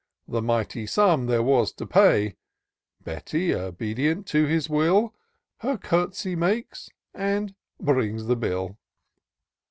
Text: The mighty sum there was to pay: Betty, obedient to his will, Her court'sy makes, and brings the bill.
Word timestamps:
The 0.27 0.41
mighty 0.41 0.87
sum 0.87 1.27
there 1.27 1.43
was 1.43 1.71
to 1.73 1.85
pay: 1.85 2.35
Betty, 3.03 3.53
obedient 3.53 4.25
to 4.29 4.47
his 4.47 4.67
will, 4.67 5.13
Her 5.59 5.77
court'sy 5.77 6.35
makes, 6.35 6.89
and 7.13 7.53
brings 7.79 8.25
the 8.25 8.35
bill. 8.35 8.79